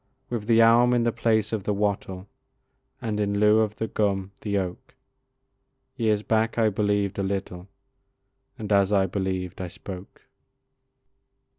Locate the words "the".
0.47-0.61, 1.03-1.11, 1.63-1.75, 3.75-3.87, 4.41-4.57